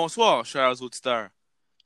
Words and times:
Bonsoir, 0.00 0.44
chers 0.44 0.80
auditeurs. 0.80 1.28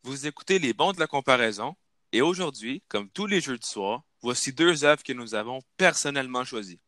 Vous 0.02 0.26
écoutez 0.26 0.58
Les 0.58 0.74
Bons 0.74 0.92
de 0.92 1.00
la 1.00 1.06
comparaison, 1.06 1.76
et 2.12 2.20
aujourd'hui, 2.20 2.82
comme 2.88 3.08
tous 3.08 3.24
les 3.24 3.40
jeux 3.40 3.56
du 3.56 3.66
soir, 3.66 4.02
voici 4.20 4.52
deux 4.52 4.84
œuvres 4.84 5.02
que 5.02 5.14
nous 5.14 5.34
avons 5.34 5.60
personnellement 5.78 6.44
choisies. 6.44 6.82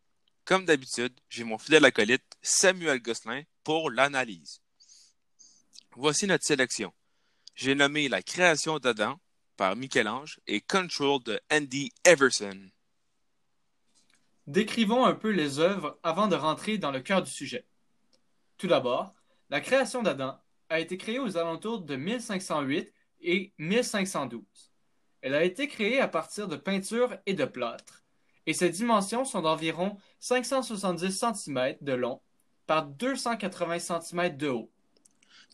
Comme 0.45 0.67
d'habitude, 0.67 1.19
j'ai 1.31 1.45
mon 1.45 1.57
fidèle 1.57 1.87
acolyte 1.87 2.37
Samuel 2.43 3.01
Gosselin 3.01 3.41
pour 3.63 3.91
l'analyse. 3.91 4.61
Voici 5.97 6.27
notre 6.27 6.45
sélection. 6.45 6.93
J'ai 7.55 7.75
nommé 7.75 8.11
La 8.11 8.21
création 8.21 8.79
d'Adam 8.79 9.19
par 9.57 9.77
Michel-Ange 9.77 10.41
et 10.47 10.61
Control 10.61 11.23
de 11.23 11.41
Andy 11.51 11.91
Everson. 12.05 12.69
Décrivons 14.47 15.07
un 15.07 15.15
peu 15.15 15.31
les 15.31 15.59
œuvres 15.59 15.99
avant 16.03 16.29
de 16.29 16.37
rentrer 16.37 16.77
dans 16.77 16.91
le 16.91 17.01
cœur 17.01 17.23
du 17.23 17.31
sujet. 17.31 17.65
Tout 18.59 18.67
d'abord, 18.69 19.15
la 19.49 19.63
création 19.63 20.03
d'Adam 20.03 20.39
a 20.69 20.81
été 20.81 20.97
créée 20.97 21.19
aux 21.19 21.37
alentours 21.37 21.81
de 21.81 21.97
1508 21.97 22.93
et 23.23 23.53
1512. 23.59 24.43
Elle 25.23 25.35
a 25.35 25.45
été 25.45 25.69
créée 25.69 26.01
à 26.01 26.09
partir 26.09 26.49
de 26.49 26.57
peintures 26.57 27.17
et 27.27 27.35
de 27.35 27.45
plâtre, 27.45 28.03
et 28.47 28.53
ses 28.53 28.71
dimensions 28.71 29.25
sont 29.25 29.43
d'environ 29.43 29.97
570 30.21 31.11
cm 31.11 31.77
de 31.81 31.93
long 31.93 32.21
par 32.67 32.87
280 32.87 33.79
cm 33.79 34.37
de 34.37 34.49
haut. 34.49 34.71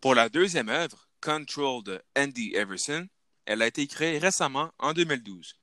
Pour 0.01 0.15
la 0.15 0.29
deuxième 0.29 0.69
œuvre, 0.69 1.09
Control 1.21 1.83
de 1.83 2.01
Andy 2.17 2.55
Everson, 2.55 3.07
elle 3.45 3.63
a 3.63 3.67
été 3.67 3.87
créée 3.87 4.19
récemment 4.19 4.71
en 4.79 4.93
2012. 4.93 5.57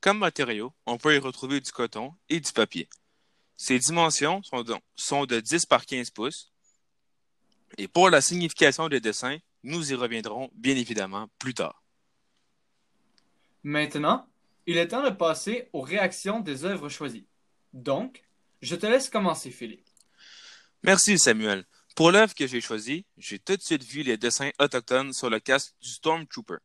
Comme 0.00 0.18
matériau, 0.18 0.72
on 0.86 0.96
peut 0.96 1.14
y 1.14 1.18
retrouver 1.18 1.60
du 1.60 1.70
coton 1.70 2.14
et 2.28 2.40
du 2.40 2.52
papier. 2.52 2.88
Ses 3.56 3.78
dimensions 3.78 4.42
sont 4.42 4.62
de, 4.62 4.74
sont 4.96 5.26
de 5.26 5.38
10 5.38 5.66
par 5.66 5.86
15 5.86 6.10
pouces. 6.10 6.51
Et 7.78 7.88
pour 7.88 8.10
la 8.10 8.20
signification 8.20 8.88
des 8.88 9.00
dessins, 9.00 9.38
nous 9.62 9.92
y 9.92 9.94
reviendrons 9.94 10.50
bien 10.54 10.76
évidemment 10.76 11.28
plus 11.38 11.54
tard. 11.54 11.82
Maintenant, 13.62 14.26
il 14.66 14.76
est 14.76 14.88
temps 14.88 15.02
de 15.02 15.10
passer 15.10 15.68
aux 15.72 15.80
réactions 15.80 16.40
des 16.40 16.64
œuvres 16.64 16.88
choisies. 16.88 17.26
Donc, 17.72 18.22
je 18.60 18.76
te 18.76 18.86
laisse 18.86 19.08
commencer, 19.08 19.50
Philippe. 19.50 19.86
Merci 20.82 21.18
Samuel. 21.18 21.64
Pour 21.94 22.10
l'œuvre 22.10 22.34
que 22.34 22.46
j'ai 22.46 22.60
choisie, 22.60 23.06
j'ai 23.16 23.38
tout 23.38 23.56
de 23.56 23.62
suite 23.62 23.84
vu 23.84 24.02
les 24.02 24.16
dessins 24.16 24.50
autochtones 24.58 25.12
sur 25.12 25.30
le 25.30 25.40
casque 25.40 25.74
du 25.80 25.88
Stormtrooper. 25.88 26.56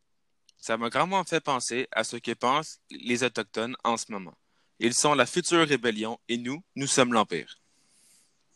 Ça 0.58 0.78
m'a 0.78 0.90
grandement 0.90 1.24
fait 1.24 1.40
penser 1.40 1.88
à 1.92 2.04
ce 2.04 2.18
que 2.18 2.34
pensent 2.34 2.80
les 2.90 3.24
Autochtones 3.24 3.76
en 3.84 3.96
ce 3.98 4.12
moment. 4.12 4.38
Ils 4.80 4.94
sont 4.94 5.14
la 5.14 5.26
future 5.26 5.68
rébellion 5.68 6.20
et 6.28 6.38
nous, 6.38 6.64
nous 6.76 6.88
sommes 6.88 7.14
l'Empire. 7.14 7.60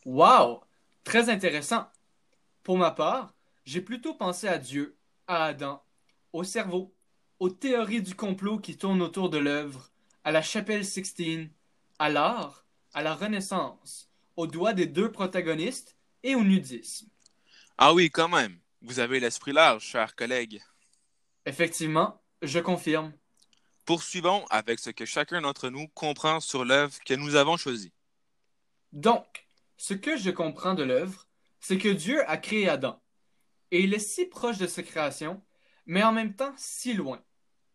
Wow! 0.04 0.62
Très 1.04 1.30
intéressant. 1.30 1.86
Pour 2.62 2.78
ma 2.78 2.90
part, 2.90 3.34
j'ai 3.64 3.80
plutôt 3.80 4.14
pensé 4.14 4.46
à 4.46 4.58
Dieu, 4.58 4.96
à 5.26 5.46
Adam, 5.46 5.82
au 6.32 6.44
cerveau, 6.44 6.94
aux 7.40 7.50
théories 7.50 8.02
du 8.02 8.14
complot 8.14 8.58
qui 8.58 8.76
tournent 8.76 9.02
autour 9.02 9.30
de 9.30 9.38
l'œuvre, 9.38 9.90
à 10.24 10.30
la 10.30 10.42
chapelle 10.42 10.84
Sixtine, 10.84 11.50
à 11.98 12.08
l'art, 12.08 12.64
à 12.92 13.02
la 13.02 13.14
Renaissance, 13.14 14.08
aux 14.36 14.46
doigts 14.46 14.74
des 14.74 14.86
deux 14.86 15.10
protagonistes 15.10 15.96
et 16.22 16.34
au 16.36 16.44
nudisme. 16.44 17.08
Ah 17.78 17.92
oui, 17.92 18.10
quand 18.10 18.28
même. 18.28 18.58
Vous 18.80 19.00
avez 19.00 19.18
l'esprit 19.18 19.52
large, 19.52 19.82
chers 19.82 20.14
collègues. 20.14 20.62
Effectivement, 21.46 22.20
je 22.42 22.60
confirme. 22.60 23.12
Poursuivons 23.84 24.44
avec 24.50 24.78
ce 24.78 24.90
que 24.90 25.04
chacun 25.04 25.40
d'entre 25.40 25.68
nous 25.68 25.88
comprend 25.88 26.38
sur 26.38 26.64
l'œuvre 26.64 26.96
que 27.04 27.14
nous 27.14 27.34
avons 27.34 27.56
choisie. 27.56 27.92
Donc, 28.92 29.46
ce 29.76 29.94
que 29.94 30.16
je 30.16 30.30
comprends 30.30 30.74
de 30.74 30.84
l'œuvre, 30.84 31.26
c'est 31.62 31.78
que 31.78 31.88
Dieu 31.88 32.28
a 32.28 32.36
créé 32.36 32.68
Adam. 32.68 33.00
Et 33.70 33.84
il 33.84 33.94
est 33.94 33.98
si 33.98 34.26
proche 34.26 34.58
de 34.58 34.66
sa 34.66 34.82
création, 34.82 35.42
mais 35.86 36.02
en 36.02 36.12
même 36.12 36.34
temps 36.34 36.52
si 36.58 36.92
loin. 36.92 37.24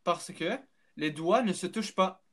Parce 0.03 0.31
que 0.31 0.59
les 0.97 1.09
doigts 1.09 1.41
ne 1.41 1.53
se 1.53 1.65
touchent 1.65 1.95
pas. 1.95 2.23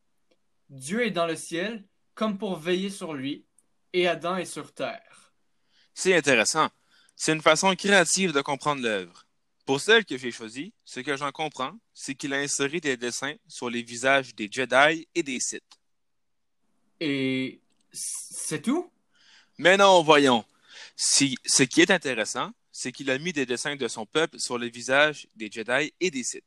Dieu 0.68 1.06
est 1.06 1.12
dans 1.12 1.26
le 1.26 1.36
ciel 1.36 1.86
comme 2.14 2.38
pour 2.38 2.56
veiller 2.58 2.90
sur 2.90 3.14
lui, 3.14 3.46
et 3.92 4.06
Adam 4.06 4.36
est 4.36 4.44
sur 4.44 4.74
terre. 4.74 5.32
C'est 5.94 6.14
intéressant. 6.14 6.68
C'est 7.16 7.32
une 7.32 7.42
façon 7.42 7.74
créative 7.74 8.32
de 8.32 8.40
comprendre 8.40 8.82
l'œuvre. 8.82 9.26
Pour 9.64 9.80
celle 9.80 10.04
que 10.04 10.18
j'ai 10.18 10.30
choisie, 10.30 10.74
ce 10.84 11.00
que 11.00 11.16
j'en 11.16 11.32
comprends, 11.32 11.78
c'est 11.92 12.14
qu'il 12.14 12.34
a 12.34 12.38
inséré 12.38 12.80
des 12.80 12.96
dessins 12.96 13.34
sur 13.46 13.70
les 13.70 13.82
visages 13.82 14.34
des 14.34 14.48
Jedi 14.50 15.08
et 15.14 15.22
des 15.22 15.40
Sith. 15.40 15.62
Et 17.00 17.60
c'est 17.92 18.62
tout? 18.62 18.90
Mais 19.58 19.76
non, 19.76 20.02
voyons. 20.02 20.44
Si, 20.96 21.36
ce 21.44 21.62
qui 21.62 21.80
est 21.80 21.90
intéressant, 21.90 22.52
c'est 22.70 22.92
qu'il 22.92 23.10
a 23.10 23.18
mis 23.18 23.32
des 23.32 23.46
dessins 23.46 23.76
de 23.76 23.88
son 23.88 24.06
peuple 24.06 24.38
sur 24.38 24.58
les 24.58 24.70
visages 24.70 25.28
des 25.34 25.50
Jedi 25.50 25.92
et 26.00 26.10
des 26.10 26.24
Sith. 26.24 26.44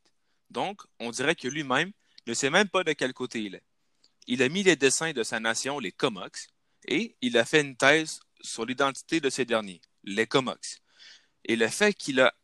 Donc, 0.50 0.82
on 1.00 1.10
dirait 1.10 1.34
que 1.34 1.48
lui-même 1.48 1.92
ne 2.26 2.34
sait 2.34 2.50
même 2.50 2.68
pas 2.68 2.84
de 2.84 2.92
quel 2.92 3.12
côté 3.12 3.42
il 3.42 3.54
est. 3.54 3.64
Il 4.26 4.42
a 4.42 4.48
mis 4.48 4.62
les 4.62 4.76
dessins 4.76 5.12
de 5.12 5.22
sa 5.22 5.40
nation, 5.40 5.78
les 5.78 5.92
Comox, 5.92 6.48
et 6.86 7.16
il 7.22 7.36
a 7.38 7.44
fait 7.44 7.62
une 7.62 7.76
thèse 7.76 8.20
sur 8.40 8.64
l'identité 8.64 9.20
de 9.20 9.30
ces 9.30 9.44
derniers, 9.44 9.80
les 10.04 10.26
Comox. 10.26 10.78
Et 11.44 11.56
le 11.56 11.68
fait 11.68 11.94
qu'il 11.94 12.20
a 12.20 12.34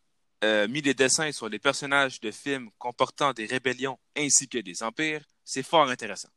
euh, 0.44 0.68
mis 0.68 0.82
des 0.82 0.94
dessins 0.94 1.32
sur 1.32 1.48
les 1.48 1.58
personnages 1.58 2.20
de 2.20 2.30
films 2.30 2.70
comportant 2.78 3.32
des 3.32 3.46
rébellions 3.46 3.98
ainsi 4.16 4.48
que 4.48 4.58
des 4.58 4.82
empires, 4.82 5.24
c'est 5.44 5.62
fort 5.62 5.88
intéressant. 5.88 6.30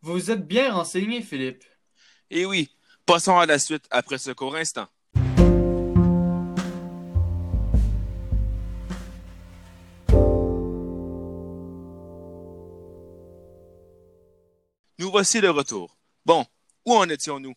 Vous 0.00 0.30
êtes 0.30 0.46
bien 0.46 0.72
renseigné, 0.72 1.22
Philippe. 1.22 1.64
Et 2.30 2.44
oui, 2.44 2.70
passons 3.06 3.38
à 3.38 3.46
la 3.46 3.58
suite 3.58 3.84
après 3.90 4.18
ce 4.18 4.30
court 4.30 4.56
instant. 4.56 4.88
Nous 14.98 15.10
voici 15.10 15.40
de 15.40 15.48
retour. 15.48 15.98
Bon, 16.24 16.46
où 16.86 16.94
en 16.94 17.08
étions-nous? 17.08 17.54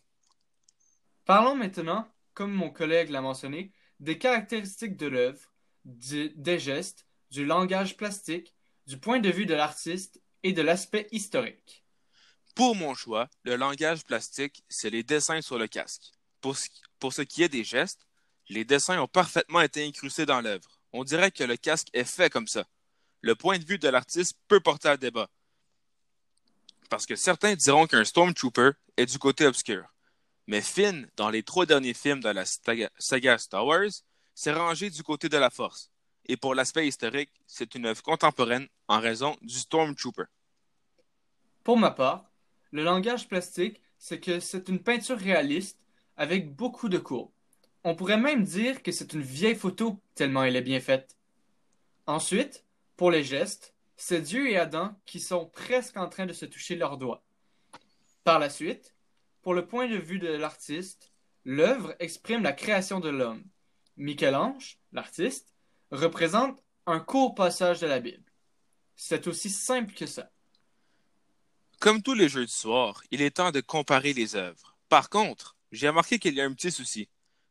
Parlons 1.24 1.54
maintenant, 1.54 2.08
comme 2.34 2.52
mon 2.52 2.70
collègue 2.70 3.10
l'a 3.10 3.20
mentionné, 3.20 3.72
des 4.00 4.18
caractéristiques 4.18 4.96
de 4.96 5.06
l'œuvre, 5.06 5.52
des 5.84 6.58
gestes, 6.58 7.06
du 7.30 7.44
langage 7.44 7.96
plastique, 7.96 8.54
du 8.86 8.98
point 8.98 9.20
de 9.20 9.30
vue 9.30 9.46
de 9.46 9.54
l'artiste 9.54 10.20
et 10.42 10.52
de 10.52 10.62
l'aspect 10.62 11.08
historique. 11.12 11.85
Pour 12.56 12.74
mon 12.74 12.94
choix, 12.94 13.28
le 13.44 13.54
langage 13.54 14.02
plastique, 14.04 14.64
c'est 14.70 14.88
les 14.88 15.02
dessins 15.02 15.42
sur 15.42 15.58
le 15.58 15.66
casque. 15.66 16.14
Pour 16.40 16.56
ce, 16.56 17.22
qui 17.22 17.42
est 17.42 17.50
des 17.50 17.64
gestes, 17.64 18.06
les 18.48 18.64
dessins 18.64 18.98
ont 18.98 19.06
parfaitement 19.06 19.60
été 19.60 19.86
incrustés 19.86 20.24
dans 20.24 20.40
l'œuvre. 20.40 20.80
On 20.94 21.04
dirait 21.04 21.30
que 21.30 21.44
le 21.44 21.58
casque 21.58 21.88
est 21.92 22.04
fait 22.04 22.30
comme 22.30 22.46
ça. 22.46 22.64
Le 23.20 23.34
point 23.34 23.58
de 23.58 23.64
vue 23.66 23.78
de 23.78 23.88
l'artiste 23.88 24.38
peut 24.48 24.60
porter 24.60 24.88
à 24.88 24.96
débat. 24.96 25.28
Parce 26.88 27.04
que 27.04 27.14
certains 27.14 27.56
diront 27.56 27.86
qu'un 27.86 28.04
Stormtrooper 28.04 28.70
est 28.96 29.04
du 29.04 29.18
côté 29.18 29.44
obscur. 29.44 29.84
Mais 30.46 30.62
Finn, 30.62 31.10
dans 31.16 31.28
les 31.28 31.42
trois 31.42 31.66
derniers 31.66 31.92
films 31.92 32.20
de 32.20 32.30
la 32.30 32.46
saga 32.46 33.36
Star 33.36 33.66
Wars, 33.66 33.90
s'est 34.34 34.54
rangé 34.54 34.88
du 34.88 35.02
côté 35.02 35.28
de 35.28 35.36
la 35.36 35.50
Force. 35.50 35.90
Et 36.24 36.38
pour 36.38 36.54
l'aspect 36.54 36.88
historique, 36.88 37.30
c'est 37.46 37.74
une 37.74 37.84
œuvre 37.84 38.02
contemporaine 38.02 38.66
en 38.88 38.98
raison 38.98 39.36
du 39.42 39.58
Stormtrooper. 39.58 40.24
Pour 41.62 41.76
ma 41.76 41.90
part, 41.90 42.24
le 42.76 42.84
langage 42.84 43.26
plastique, 43.26 43.80
c'est 43.98 44.20
que 44.20 44.38
c'est 44.38 44.68
une 44.68 44.82
peinture 44.82 45.16
réaliste 45.16 45.78
avec 46.18 46.54
beaucoup 46.54 46.90
de 46.90 46.98
courbes. 46.98 47.30
On 47.84 47.94
pourrait 47.94 48.18
même 48.18 48.44
dire 48.44 48.82
que 48.82 48.92
c'est 48.92 49.14
une 49.14 49.22
vieille 49.22 49.54
photo 49.54 49.98
tellement 50.14 50.44
elle 50.44 50.56
est 50.56 50.60
bien 50.62 50.80
faite. 50.80 51.16
Ensuite, 52.06 52.66
pour 52.94 53.10
les 53.10 53.24
gestes, 53.24 53.74
c'est 53.96 54.20
Dieu 54.20 54.50
et 54.50 54.58
Adam 54.58 54.94
qui 55.06 55.20
sont 55.20 55.46
presque 55.46 55.96
en 55.96 56.10
train 56.10 56.26
de 56.26 56.34
se 56.34 56.44
toucher 56.44 56.76
leurs 56.76 56.98
doigts. 56.98 57.24
Par 58.24 58.38
la 58.38 58.50
suite, 58.50 58.94
pour 59.40 59.54
le 59.54 59.66
point 59.66 59.88
de 59.88 59.96
vue 59.96 60.18
de 60.18 60.28
l'artiste, 60.28 61.12
l'œuvre 61.46 61.94
exprime 61.98 62.42
la 62.42 62.52
création 62.52 63.00
de 63.00 63.08
l'homme. 63.08 63.42
Michel-Ange, 63.96 64.78
l'artiste, 64.92 65.54
représente 65.90 66.62
un 66.84 67.00
court 67.00 67.34
passage 67.34 67.80
de 67.80 67.86
la 67.86 68.00
Bible. 68.00 68.30
C'est 68.96 69.28
aussi 69.28 69.48
simple 69.48 69.94
que 69.94 70.04
ça. 70.04 70.30
Comme 71.78 72.02
tous 72.02 72.14
les 72.14 72.28
jeux 72.28 72.46
du 72.46 72.52
soir, 72.52 73.02
il 73.10 73.20
est 73.20 73.36
temps 73.36 73.50
de 73.50 73.60
comparer 73.60 74.12
les 74.12 74.34
œuvres. 74.34 74.76
Par 74.88 75.10
contre, 75.10 75.56
j'ai 75.72 75.88
remarqué 75.88 76.18
qu'il 76.18 76.34
y 76.34 76.40
a 76.40 76.44
un 76.44 76.54
petit 76.54 76.72
souci. 76.72 77.08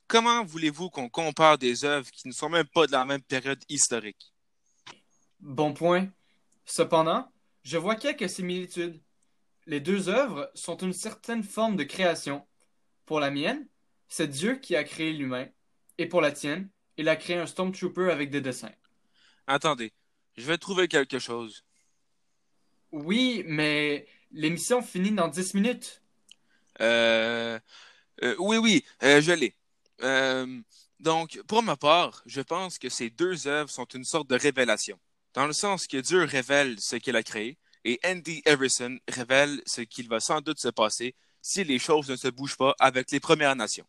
Comment 0.08 0.44
voulez-vous 0.44 0.90
qu'on 0.90 1.10
compare 1.10 1.58
des 1.58 1.86
œuvres 1.86 2.10
qui 2.12 2.28
ne 2.28 2.34
sont 2.34 2.50
même 2.50 2.68
pas 2.68 2.88
de 2.88 2.92
la 2.92 3.06
même 3.06 3.22
période 3.22 3.64
historique? 3.70 4.34
Bon 5.40 5.74
point. 5.74 6.10
Cependant, 6.66 7.32
je 7.64 7.78
vois 7.78 7.96
quelques 7.96 8.30
similitudes. 8.30 9.02
Les 9.68 9.80
deux 9.80 10.10
œuvres 10.10 10.52
sont 10.56 10.78
une 10.78 10.94
certaine 10.94 11.44
forme 11.44 11.76
de 11.76 11.84
création. 11.84 12.48
Pour 13.06 13.20
la 13.20 13.32
mienne, 13.32 13.68
c'est 14.08 14.28
Dieu 14.28 14.56
qui 14.56 14.76
a 14.76 14.84
créé 14.84 15.14
l'humain, 15.14 15.48
et 15.98 16.08
pour 16.08 16.22
la 16.22 16.32
tienne, 16.32 16.70
il 16.98 17.10
a 17.10 17.16
créé 17.16 17.38
un 17.38 17.48
Stormtrooper 17.48 18.12
avec 18.12 18.30
des 18.32 18.42
dessins. 18.42 18.74
Attendez, 19.48 19.94
je 20.36 20.46
vais 20.46 20.58
trouver 20.58 20.88
quelque 20.88 21.20
chose. 21.20 21.64
Oui, 22.96 23.44
mais 23.46 24.08
l'émission 24.32 24.82
finit 24.82 25.12
dans 25.12 25.28
dix 25.28 25.54
minutes. 25.54 26.02
Euh, 26.80 27.60
euh 28.24 28.36
oui, 28.40 28.56
oui, 28.56 28.86
euh, 29.04 29.20
je 29.20 29.34
l'ai. 29.34 29.54
Euh, 30.02 30.62
Donc, 31.02 31.42
pour 31.46 31.62
ma 31.62 31.76
part, 31.76 32.24
je 32.26 32.40
pense 32.40 32.80
que 32.80 32.88
ces 32.88 33.10
deux 33.10 33.48
œuvres 33.48 33.70
sont 33.70 33.84
une 33.94 34.06
sorte 34.06 34.30
de 34.30 34.38
révélation, 34.38 34.98
dans 35.34 35.46
le 35.46 35.52
sens 35.52 35.88
que 35.88 35.98
Dieu 35.98 36.24
révèle 36.24 36.80
ce 36.80 36.96
qu'il 36.96 37.18
a 37.18 37.24
créé 37.24 37.58
et 37.84 38.00
Andy 38.06 38.42
Everson 38.46 38.98
révèle 39.10 39.62
ce 39.66 39.82
qu'il 39.82 40.08
va 40.08 40.22
sans 40.22 40.40
doute 40.40 40.60
se 40.60 40.70
passer 40.70 41.16
si 41.42 41.66
les 41.66 41.80
choses 41.80 42.10
ne 42.10 42.16
se 42.16 42.30
bougent 42.30 42.58
pas 42.58 42.76
avec 42.80 43.12
les 43.12 43.20
Premières 43.20 43.58
Nations. 43.58 43.86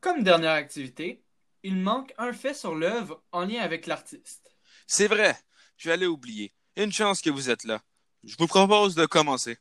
Comme 0.00 0.22
dernière 0.22 0.52
activité, 0.52 1.20
il 1.64 1.74
manque 1.74 2.14
un 2.16 2.32
fait 2.32 2.54
sur 2.54 2.76
l'œuvre 2.76 3.20
en 3.32 3.44
lien 3.44 3.60
avec 3.60 3.88
l'artiste. 3.88 4.56
C'est 4.86 5.08
vrai, 5.08 5.36
je 5.76 5.90
aller 5.90 6.06
oublier. 6.06 6.54
Une 6.76 6.92
chance 6.92 7.20
que 7.20 7.30
vous 7.30 7.50
êtes 7.50 7.64
là. 7.64 7.82
Je 8.24 8.36
vous 8.38 8.46
propose 8.46 8.94
de 8.94 9.04
commencer. 9.04 9.58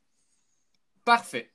Parfait. 1.04 1.54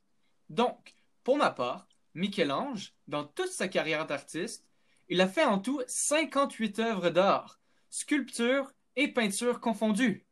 Donc, 0.48 0.94
pour 1.24 1.36
ma 1.36 1.50
part, 1.50 1.88
Michel-Ange, 2.14 2.92
dans 3.06 3.24
toute 3.24 3.50
sa 3.50 3.68
carrière 3.68 4.06
d'artiste, 4.06 4.64
il 5.08 5.20
a 5.20 5.28
fait 5.28 5.44
en 5.44 5.58
tout 5.58 5.82
58 5.86 6.78
œuvres 6.80 7.10
d'art, 7.10 7.60
sculptures 7.90 8.70
et 8.96 9.08
peintures 9.08 9.60
confondues. 9.60 10.26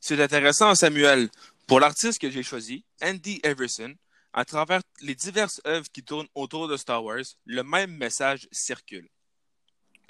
C'est 0.00 0.20
intéressant, 0.20 0.74
Samuel. 0.74 1.28
Pour 1.66 1.80
l'artiste 1.80 2.20
que 2.20 2.30
j'ai 2.30 2.42
choisi, 2.42 2.84
Andy 3.02 3.40
Everson, 3.42 3.94
à 4.32 4.44
travers 4.44 4.80
les 5.02 5.14
diverses 5.14 5.60
œuvres 5.66 5.88
qui 5.92 6.02
tournent 6.02 6.28
autour 6.34 6.68
de 6.68 6.76
Star 6.76 7.04
Wars, 7.04 7.24
le 7.44 7.62
même 7.62 7.96
message 7.96 8.48
circule. 8.50 9.08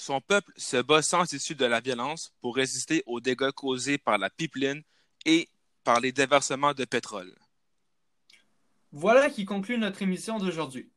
Son 0.01 0.21
peuple 0.21 0.53
se 0.57 0.77
bat 0.81 1.03
sans 1.03 1.33
issue 1.33 1.57
de 1.57 1.65
la 1.65 1.81
violence 1.81 2.33
pour 2.41 2.55
résister 2.55 3.03
aux 3.07 3.21
dégâts 3.21 3.51
causés 3.51 3.99
par 3.99 4.17
la 4.17 4.31
pipeline 4.31 4.83
et 5.27 5.49
par 5.83 6.01
les 6.01 6.13
déversements 6.13 6.75
de 6.75 6.85
pétrole. 6.85 7.35
Voilà 8.93 9.29
qui 9.29 9.45
conclut 9.45 9.77
notre 9.77 10.03
émission 10.03 10.39
d'aujourd'hui. 10.39 10.91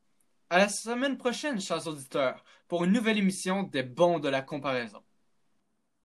À 0.50 0.58
la 0.58 0.70
semaine 0.70 1.18
prochaine, 1.18 1.60
chers 1.60 1.88
auditeurs, 1.88 2.44
pour 2.68 2.84
une 2.84 2.92
nouvelle 2.92 3.18
émission 3.18 3.64
des 3.64 3.84
bons 3.84 4.20
de 4.20 4.30
la 4.30 4.42
comparaison. 4.42 5.04